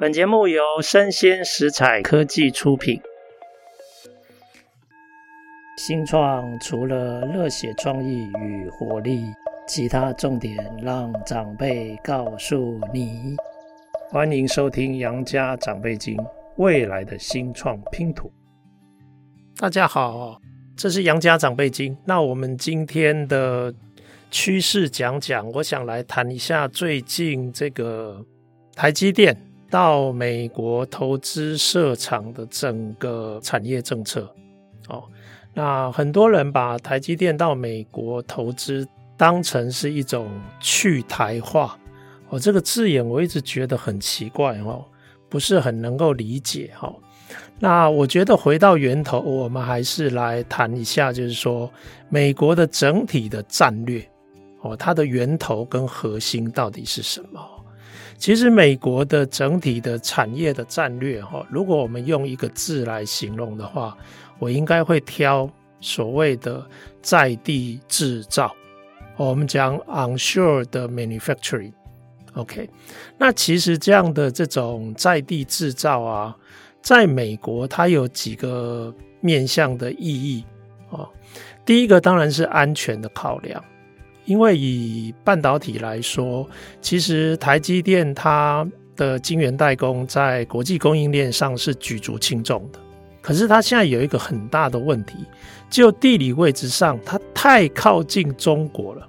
[0.00, 3.00] 本节目由生鲜食材科技出品。
[5.76, 9.24] 新创除了热血创意与活力，
[9.66, 13.34] 其他重点让长辈告诉你。
[14.08, 16.16] 欢迎收听《杨家长辈经》，
[16.58, 18.30] 未来的新创拼图。
[19.56, 20.40] 大家好，
[20.76, 21.92] 这是《杨家长辈经》。
[22.04, 23.74] 那我们今天的
[24.30, 28.24] 趋势讲讲，我想来谈一下最近这个
[28.76, 29.36] 台积电
[29.70, 34.32] 到美国投资设厂的整个产业政策。
[34.88, 35.04] 哦，
[35.54, 40.28] 那很多人把台积电到美国投资当成是一种
[40.60, 41.78] 去台化。
[42.30, 44.84] 哦，这个字眼我一直觉得很奇怪哦，
[45.28, 46.94] 不是很能够理解哈。
[47.58, 51.70] 那我觉得回到源头，我们还是来谈一下，就是说
[52.08, 54.06] 美国的整体的战略。
[54.60, 57.40] 哦，它的源头跟核心到底是什么？
[58.18, 63.96] 其实美国的整体的产业的战略，哈，如果我们用一个字来形容的话，
[64.40, 65.48] 我应该会挑
[65.80, 66.66] 所谓的
[67.00, 68.52] 在地制造。
[69.16, 72.68] 我们讲 onshore 的 manufacturing，OK，
[73.16, 76.36] 那其实这样的这种在地制造啊，
[76.82, 80.44] 在美国它有几个面向的意义
[80.90, 81.08] 啊。
[81.64, 83.62] 第一个当然是安全的考量。
[84.28, 86.46] 因为以半导体来说，
[86.82, 92.78] 其实台积电它的晶圆代工在国际供应链上是举足轻重的。
[93.22, 95.14] 可是它现在有一个很大的问题，
[95.70, 99.08] 就地理位置上，它太靠近中国了。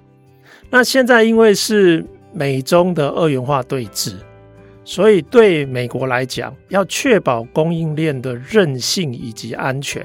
[0.70, 4.14] 那现在因为是美中的二元化对峙，
[4.86, 10.02] 所以对美国来讲，要确保供应链的韧性以及安全，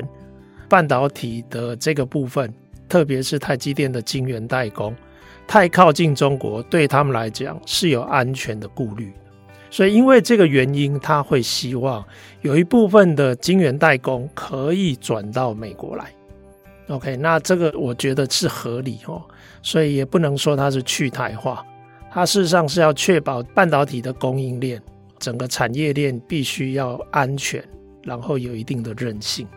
[0.67, 2.53] 半导体的这个部分。
[2.87, 4.95] 特别是台积电的晶圆代工
[5.47, 9.13] 太靠近中国，对他们来讲是有安全的顾虑。
[9.69, 12.03] 所以因为这个原因，他会希望
[12.41, 16.05] 有一部分的晶圆代工可以转到美国来。
[16.87, 19.21] OK，那这个我觉得是合理哦。
[19.61, 21.65] 所以也不能说它是去台化，
[22.11, 24.79] 它事实上是要确保半导体的供应链，
[25.17, 27.63] 整个产业链必须要安全，
[28.03, 29.47] 然后有一定的韧性。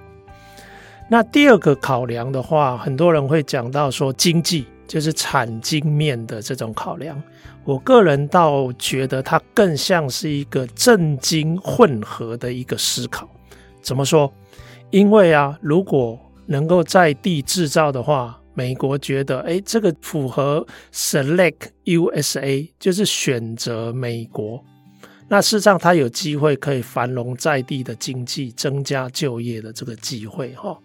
[1.10, 7.22] 那第二个考量的话，很多人会讲到说经济就是产经面的这种考量。
[7.64, 13.28] 我个人倒觉得它更像是一个政经混合的一个思考。
[13.82, 14.32] 怎么说？
[14.90, 24.64] 因为啊，如果能够在地制造的话，美国觉得诶，这个符合 Select USA，就是选择美国。
[25.28, 30.78] 那事实上，它有机会可以繁荣在地的经济，增加就业的这个机会哈。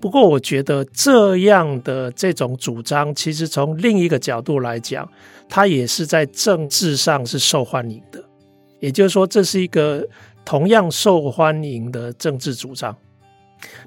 [0.00, 5.08] 不过，我觉得这样的这种主张，其实从另一个角度来讲，
[5.48, 8.22] 它也是在政治上是受欢迎的。
[8.80, 10.06] 也就是说，这是一个
[10.44, 12.94] 同样受欢迎的政治主张。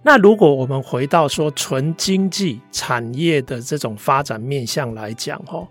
[0.01, 5.67] 那如果我们回到说纯经济产业的这种发展面向来讲，哈，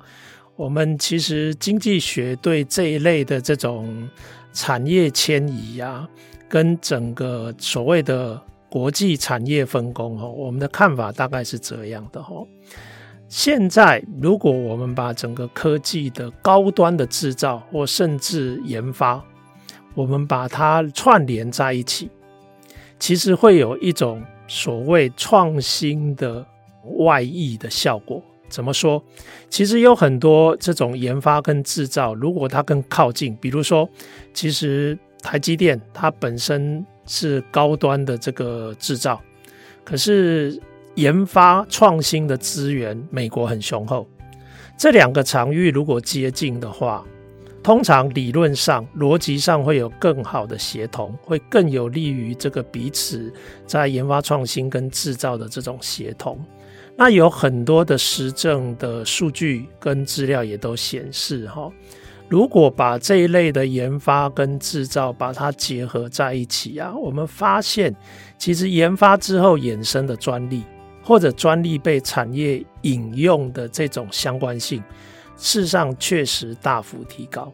[0.54, 4.08] 我们其实经济学对这一类的这种
[4.52, 6.08] 产业迁移啊，
[6.48, 8.40] 跟整个所谓的。
[8.76, 12.46] 国际产业分工，哈，我们的看法大概是这样的，哈。
[13.26, 19.24] 现在，如果我们把整个科技的高端的制造或甚至研发，
[19.94, 22.10] 我们把它串联在一起，
[22.98, 26.44] 其实会有一种所谓创新的
[26.98, 28.22] 外溢的效果。
[28.50, 29.02] 怎么说？
[29.48, 33.88] 其实有很多这种研发跟制造，如果它更靠近，比如说，
[34.34, 36.86] 其实台积电它本身。
[37.08, 39.22] 是高端的这个制造，
[39.84, 40.60] 可是
[40.96, 44.04] 研发创新的资源，美国很雄厚。
[44.76, 47.06] 这两个场域如果接近的话，
[47.62, 53.32] 通常理论上、逻辑上会有更好的协同，会更有利于这个彼此
[53.68, 56.44] 在研发创新跟制造的这种协同。
[56.96, 61.70] 那有很多的实证的数据跟资料也都显示，哈。
[62.28, 67.94] 如果把这一类的研发跟制造把它结合在一起啊，我们发现
[68.36, 70.64] 其实研发之后衍生的专利，
[71.02, 74.82] 或者专利被产业引用的这种相关性，
[75.36, 77.52] 事实上确实大幅提高。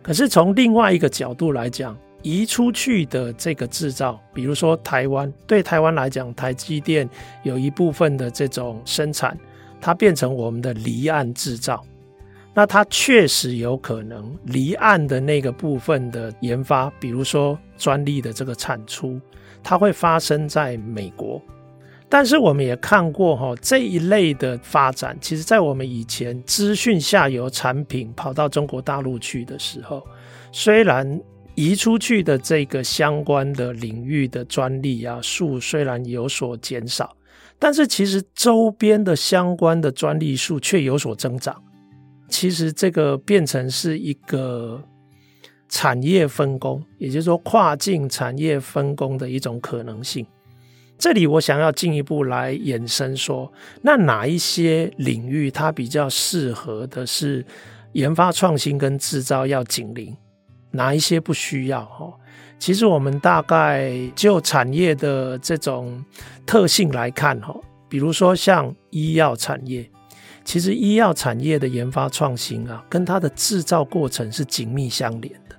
[0.00, 7.06] 可是从另外一个角度来讲，移出去的这个制造，比如说台湾，对台湾来讲，台积电
[7.42, 9.38] 有一部分的这种生产，
[9.78, 11.84] 它变成我们的离岸制造。
[12.54, 19.20] 那它确实有可能离岸的那个部分的研发，比如说专利的这个产出，
[19.62, 21.42] 它会发生在美国。
[22.08, 30.06] 但是我们也看过哈，这一类的发展，其实在我们以前资讯下游产品跑到中国大陆去的时候，
[30.52, 31.20] 虽然
[31.56, 37.16] 移出去的这个相关的领域的专利啊数虽然有所减少，
[37.58, 41.63] 但是其实周边的相关的专利数却有所增长。
[42.34, 44.82] 其实这个变成是一个
[45.68, 50.26] 产业分工，也就是说跨境产业分工的一种可能性。
[50.98, 53.52] 这里我想要进一步来延伸说，
[53.82, 57.46] 那哪一些领域它比较适合的是
[57.92, 60.12] 研发创新跟制造要紧邻，
[60.72, 61.84] 哪一些不需要？
[61.84, 62.12] 哈，
[62.58, 66.04] 其实我们大概就产业的这种
[66.44, 67.54] 特性来看，哈，
[67.88, 69.88] 比如说像医药产业。
[70.44, 75.56] 其实医药产业的研发创新啊，跟它的制造过程是紧密相连的。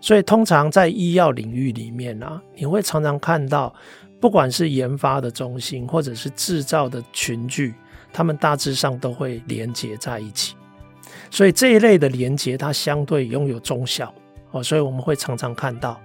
[0.00, 3.72] 所以通常在医药领域里面啊，你会常常看到，
[4.20, 7.74] 不管是研发的中心或者是制造的群聚，
[8.12, 10.56] 他们大致上都会连接在一起。
[11.30, 14.12] 所以这一类的连接，它相对拥有中小
[14.50, 16.00] 哦，所以我们会常常看到。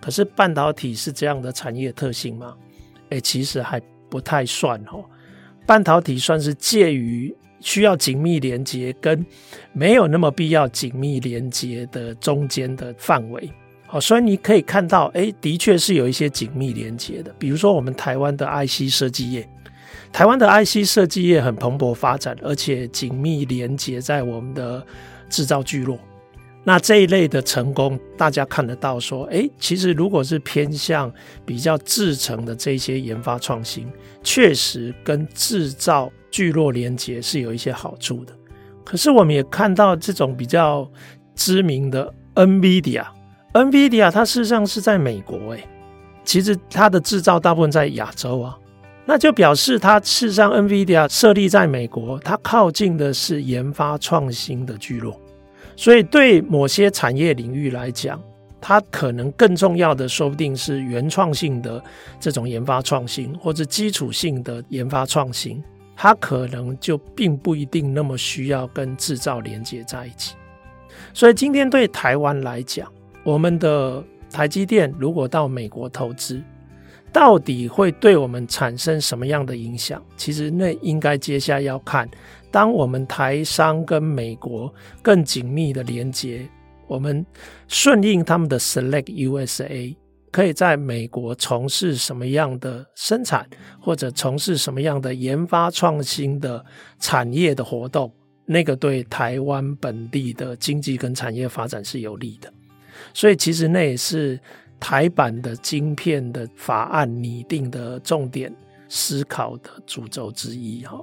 [0.00, 2.54] 可是半导体是这样的产业特性吗？
[3.10, 5.04] 诶，其实还不太算哦。
[5.66, 7.34] 半导体算是介于。
[7.64, 9.24] 需要紧密连接跟
[9.72, 13.50] 没有那么必要紧密连接的中间的范围，
[13.86, 17.34] 好，所以你可以看到，哎，的确是有一些紧密连接的。
[17.38, 19.48] 比如说，我们台湾的 IC 设计业，
[20.12, 24.86] 台湾的 IC 设计业很蓬勃发展，而且紧密连接在我们的
[25.30, 25.98] 制造聚落。
[26.64, 31.10] 那这一类的成功，大家看得到，说，哎，其实如果是偏向
[31.46, 33.90] 比较制成的这些研发创新，
[34.22, 36.12] 确实跟制造。
[36.34, 38.32] 聚落连接是有一些好处的，
[38.84, 40.90] 可是我们也看到这种比较
[41.36, 45.64] 知名的 NVIDIA，NVIDIA 它事实上是在美国诶，
[46.24, 48.58] 其实它的制造大部分在亚洲啊，
[49.06, 55.16] 那就表示它事实上 NVIDIA 设立在美国，它靠近的是研发创新的聚落，
[55.76, 58.20] 所以对某些产业领域来讲，
[58.60, 61.80] 它可能更重要的说不定是原创性的
[62.18, 65.62] 这种研发创新，或者基础性的研发创新。
[65.96, 70.34] 它可能就并不一定那么需要跟制造连接在一起，
[71.12, 72.90] 所以今天对台湾来讲，
[73.22, 76.42] 我们的台积电如果到美国投资，
[77.12, 80.02] 到底会对我们产生什么样的影响？
[80.16, 82.08] 其实那应该接下要看，
[82.50, 86.46] 当我们台商跟美国更紧密的连接，
[86.88, 87.24] 我们
[87.68, 89.94] 顺应他们的 Select USA。
[90.34, 93.48] 可以在美国从事什么样的生产，
[93.80, 96.64] 或者从事什么样的研发创新的
[96.98, 98.12] 产业的活动，
[98.44, 102.52] 那个对台湾本地的经济跟产业发展是有利的。
[103.12, 104.36] 所以，其实那也是
[104.80, 108.52] 台版的晶片的法案拟定的重点
[108.88, 111.00] 思考的主轴之一哈。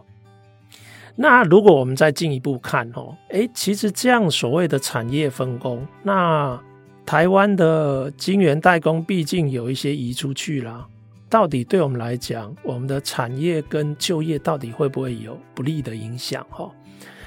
[1.15, 6.61] 那如果我们再进一步看哦，诶，其实这样所谓的产业分工，那。
[7.05, 10.87] 台湾的晶圆代工毕竟有一些移出去了，
[11.29, 16.45] 到底对我们来讲，我们的产业跟就业到底会不会有不利的影响？
[16.49, 16.71] 哈，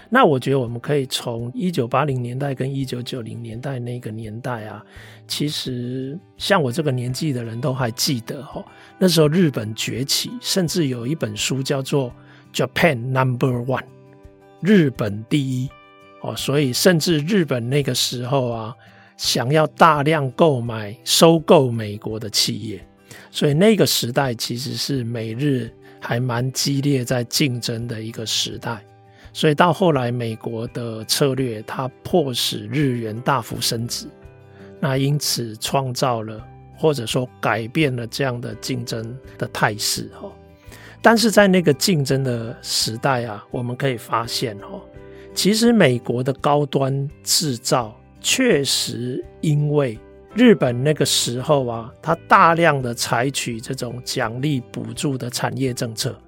[0.09, 4.83] 那我觉得我们可以从一九八零年代跟一九九零年代那个年代啊，
[5.29, 8.65] 其实像我这个年纪的人都还记得哈，
[8.99, 12.11] 那时候日本崛起，甚至有一本书叫做
[12.57, 13.83] 《Japan Number One》，
[14.61, 15.69] 日本第一
[16.23, 18.75] 哦，所以甚至日本那个时候啊。
[19.17, 22.85] 想要大量购买、收购美国的企业，
[23.31, 28.85] 所以那个时代其实是美日还蛮激烈在竞争的一个时代。
[29.33, 34.07] 所以到后来，美国的策略它迫使日元大幅升值，
[34.81, 36.45] 那因此创造了
[36.77, 40.31] 或者说改变了这样的竞争的态势哈。
[41.01, 44.81] 但是在那个竞争的时代啊，我们可以发现哈，
[45.35, 47.97] 其实美国的高端制造。
[48.25, 49.99] 确实，因为
[50.35, 56.19] 日本那个时候啊，它大量的采取这种奖励补助的产业政策，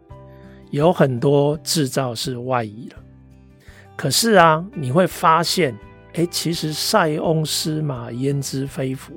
[0.70, 2.96] 有很多制造是外移了。
[3.96, 5.74] 可是啊，你会发现，
[6.12, 9.14] 哎，其实塞翁失马焉知非福，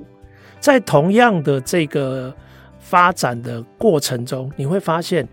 [0.58, 2.34] 在同样的这个
[2.78, 5.28] 发展的过程中，你会发现，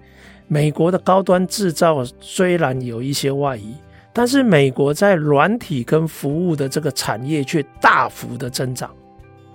[0.49, 3.73] 美国的高端制造虽然有一些外移。
[4.17, 8.89] 但是美国在软体跟服务的这个产业却大幅的增长，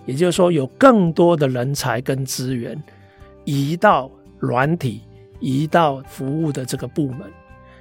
[0.07, 2.81] 也就是说有更多的人才跟资源
[3.45, 5.01] 移到软体、
[5.41, 7.23] 移到服务的这个部门，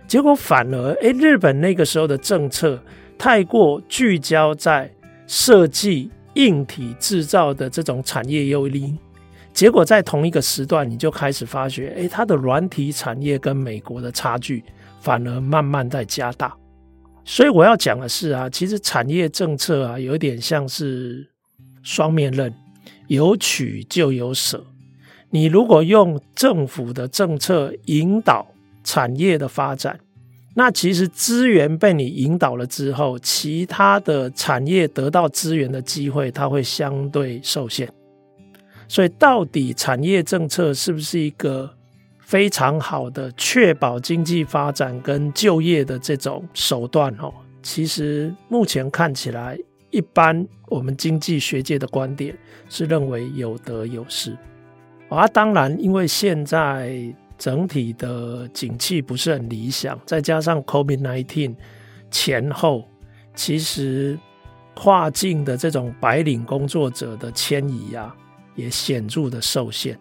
[0.07, 2.81] 结果反而诶，日本那个时候的政策
[3.15, 4.91] 太过聚焦在
[5.27, 8.81] 设计硬体制造的这种产业优势，
[9.53, 14.63] 结果在同一个时段你就开始发觉，诶，它的软体产业跟美国的差距
[14.99, 16.57] 反而慢慢在加大。
[17.23, 21.27] 所以我要讲的是啊，其实产业政策啊，有点像是
[21.83, 22.53] 双面刃，
[23.07, 24.65] 有取就有舍。
[25.29, 28.45] 你如果用政府的政策引导
[28.83, 29.99] 产业的发展，
[30.55, 37.87] 那其实资源被你引导了之后，其他的产业得到资源的机会，它会相对受限。
[38.89, 41.73] 所以，到底产业政策是不是一个
[42.31, 47.13] 非常好的确保经济发展跟就业的这种手段？
[47.19, 49.57] 哦，其实目前看起来，
[49.89, 52.33] 一般我们经济学界的观点
[52.69, 54.33] 是认为有得有失。
[55.09, 57.13] 啊，当然，因为现在。
[57.37, 61.55] 整体的景气不是很理想，再加上 COVID-19
[62.11, 62.87] 前后，
[63.33, 64.15] 其实
[64.75, 68.15] 跨境的这种白领工作者的迁移啊，
[68.53, 69.99] 也显著的受限。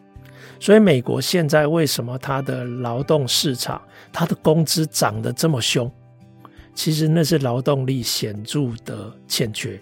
[0.59, 3.81] 所以，美国现在为什么它的劳动市场，
[4.13, 5.91] 它的工资涨得这么凶？
[6.75, 9.81] 其实那是劳动力显著的欠缺。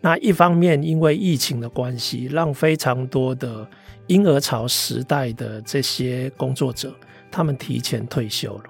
[0.00, 3.66] 那一方面，因为疫情的关系，让非常多的
[4.06, 6.94] 婴儿潮时代的这些工作者，
[7.30, 8.64] 他们提前退休了。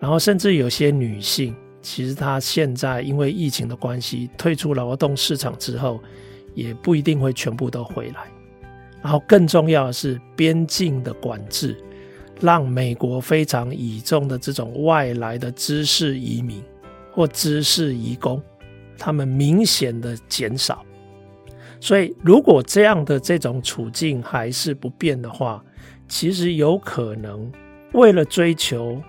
[0.00, 6.00] 然后，甚至有些女性，其实她现在因为疫情的关系，退出劳动市场之后，
[6.54, 8.26] 也不一定会全部都回来。
[9.02, 11.76] 然后，更重要的是，边境的管制，
[12.40, 16.62] 让美国非常倚重的这种外来的知识移民
[17.12, 18.42] 或知识移工。
[18.98, 20.84] 他们明显的减少，
[21.80, 25.64] 所以如果这样的这种处境还是不变的话，
[26.06, 27.50] 其实有可能
[27.94, 29.00] 为了追求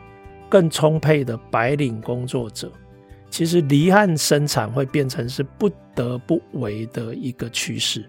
[0.48, 2.72] 更充沛的白领工作者，
[3.30, 8.06] 其实离岸生产会变成是不得不为的一个趋势。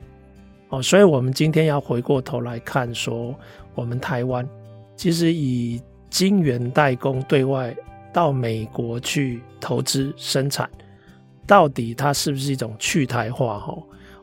[0.73, 3.38] 哦，所以我们今天要回过头来看，说
[3.75, 4.49] 我们台湾
[4.97, 7.76] 其实以晶圆代工对外
[8.11, 10.69] 到美国去投资生产。
[11.47, 13.59] 到底它是不是一种去台化？
[13.59, 13.76] 哈，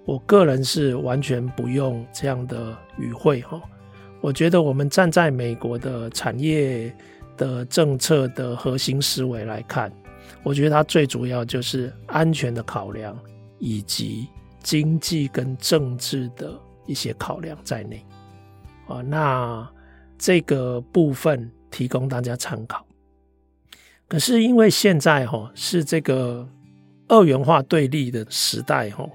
[0.05, 3.61] 我个人是完全不用这样的语汇哈。
[4.19, 6.91] 我觉得我们站在美国的产业
[7.37, 9.91] 的政策的核心思维来看，
[10.41, 13.15] 我觉得它最主要就是安全的考量，
[13.59, 14.27] 以及
[14.61, 16.53] 经济跟政治的
[16.85, 18.05] 一些考量在内。
[18.87, 19.69] 啊，那
[20.17, 22.85] 这个部分提供大家参考。
[24.07, 26.47] 可是因为现在哈是这个。
[27.11, 29.09] 二元化对立的时代，吼，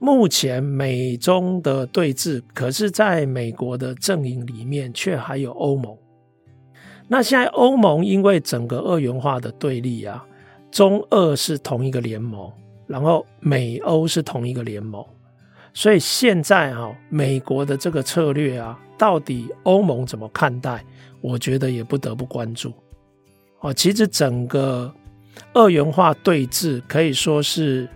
[0.00, 5.96] 目前美中的对峙，可是在美国的阵营里面，却还有欧盟。
[7.06, 10.26] 那现在欧盟因为整个二元化的对立啊，
[10.72, 12.52] 中俄是同一个联盟，
[12.90, 15.04] 然后美欧是同一个联盟，
[15.72, 20.84] 所以现在哈，美国的这个策略啊，到底欧盟怎么看待？
[21.20, 22.72] 我觉得也不得不关注。
[23.60, 24.92] 哦，其实整个。
[25.54, 27.88] 二元化对峙可以说是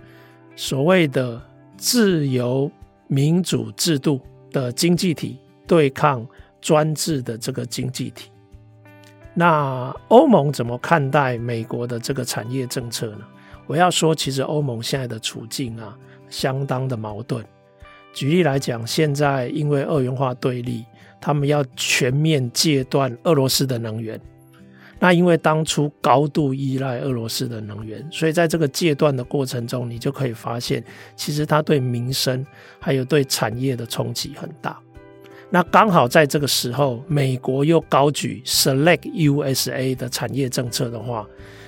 [0.56, 1.40] 所谓的
[1.76, 2.70] 自由
[3.08, 4.20] 民主制度
[4.50, 6.26] 的经济体对抗
[6.60, 8.30] 专制的这个经济体。
[9.34, 13.26] 那欧盟怎么看待美国的这个产业政策呢？
[13.66, 15.96] 我要说，其实欧盟现在的处境啊，
[16.28, 17.44] 相当的矛盾。
[18.12, 20.84] 举例来讲，现在因为二元化对立，
[21.20, 24.20] 他们要全面戒断俄罗斯的能源。
[25.00, 30.82] 那因为当初高度依赖俄罗斯的能源，所以在这个戒断的过程中，你就可以发现，
[31.16, 32.46] 其实它对民生
[32.78, 34.78] 还有对产业的冲击很大。
[35.50, 41.26] 那刚好在这个时候，美国又高举 Select USA 的产业政策的话，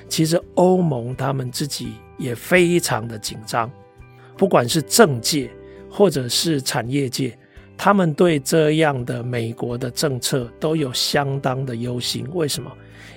[0.08, 3.70] 其实欧盟他们自己也非常的紧张，
[4.36, 5.50] 不管是政界
[5.90, 7.36] 或者是产业界，
[7.76, 12.26] 他们对这样的美国的政策都有相当的忧心。
[12.32, 12.70] 为什么？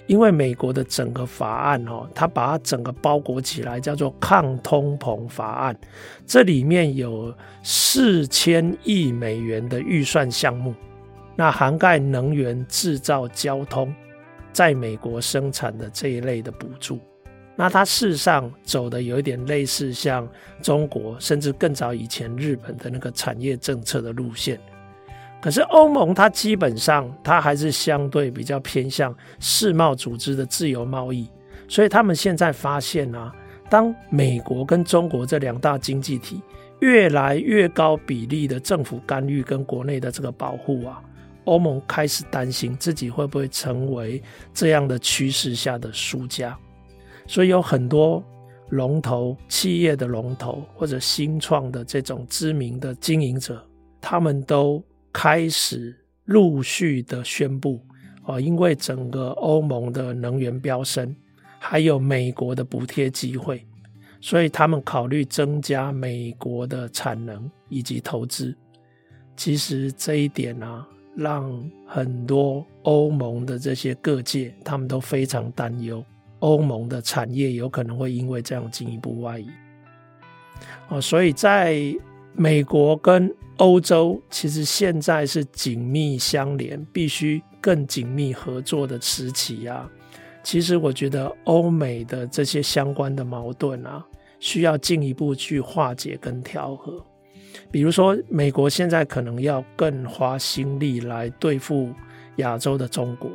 [0.08, 5.80] 因为美国的整个法案哦，它把它整个包裹起来，叫做抗通膨法案。
[6.26, 7.32] 这里面有
[7.62, 10.74] 四千亿美元的预算项目，
[11.36, 13.94] 那涵盖能源、制造、交通，
[14.52, 17.00] 在美国生产的这一类的补助。
[17.56, 20.26] 那它事实上走的有一点类似像
[20.62, 24.60] 中国，甚至更早以前日本的那个产业政策的路线。
[25.42, 31.30] 可是欧盟它基本上它还是相对比较偏向世贸组织的自由贸易，
[31.68, 33.34] 所以他们现在发现啊，
[33.70, 36.42] 当美国跟中国这两大经济体
[36.80, 41.02] 越来越高比例的政府干预跟国内的这个保护啊，
[41.50, 44.22] 欧盟开始担心自己会不会成为
[44.54, 46.58] 这样的趋势下的输家，
[47.28, 48.24] 所以有很多
[48.70, 53.66] 龙头企业的龙头或者新创的这种知名的经营者，
[54.00, 54.84] 他们都。
[55.12, 55.94] 开始
[56.26, 57.84] 陆续的宣布，
[58.26, 61.14] 哦，因为整个欧盟的能源飙升，
[61.58, 63.66] 还有美国的补贴机会，
[64.22, 68.56] 所以他们考虑增加美国的产能以及投资。
[69.36, 70.88] 其实这一点啊，
[71.20, 76.02] 让很多欧盟的这些各界他们都非常担忧，
[76.40, 79.50] 欧盟的产业有可能会因为这样进一步外移。
[80.88, 81.78] 哦，所以在
[82.34, 89.90] 美国跟欧洲其实现在是紧密相连，必须更紧密合作的时期啊。
[90.42, 94.06] 其实我觉得欧美的这些相关的矛盾啊，
[94.40, 97.06] 需要进一步去化解跟调和。
[97.72, 101.92] 比如说，美国现在可能要更花心力来对付
[102.38, 103.30] 亚洲的中国，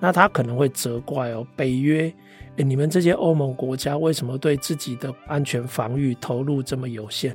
[0.00, 2.12] 那他可能会责怪哦，北约，
[2.56, 7.34] 诶，你们这些欧盟国家为什么对自己的安全防御投入这么有限？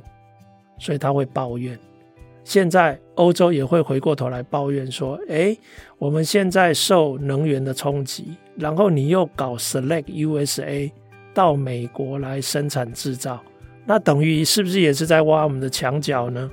[0.78, 1.78] 所以他会抱怨。
[2.44, 5.58] 现在欧洲也会回过头来抱怨说：“诶，
[5.98, 10.90] 我们现在受能源的冲击，然后你又搞 Select USA
[11.34, 13.42] 到美国来生产制造，
[13.88, 16.50] 那等于是不是也是在挖我们的墙角呢？”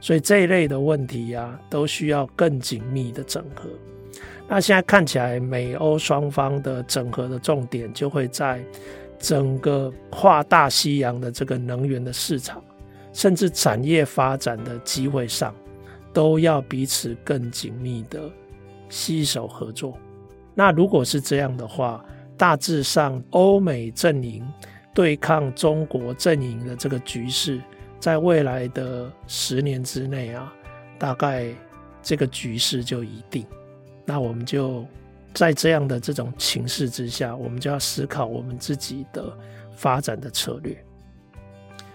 [0.00, 3.68] 所以这一类的问题呀，都需要更紧密的整合。
[4.48, 8.62] 那现在看起来，美欧双方的整合的重点就会在
[9.18, 12.62] 整个跨大西洋的这个能源的市场。
[13.12, 15.54] 甚至产业发展的机会上，
[16.14, 18.18] 都要彼此更紧密的
[18.88, 19.98] 携手合作。
[20.54, 22.02] 那如果是这样的话，
[22.38, 24.42] 大致上欧美阵营
[24.94, 27.60] 对抗中国阵营的这个局势，
[27.98, 30.52] 在未来的十年之内啊，
[30.98, 31.54] 大概
[32.02, 33.46] 这个局势就一定。
[34.04, 34.84] 那我们就
[35.32, 39.36] 在这样的这种情势之下，我们就要思考我们自己的
[39.74, 40.76] 发展的策略。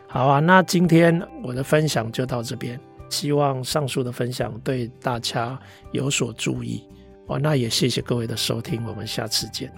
[0.08, 5.60] 好啊，那今天我的分享就到这边，希望上述的分享对大家
[5.92, 6.84] 有所注意。
[7.28, 9.70] 哦，那也谢谢各位的收听，我们下次见。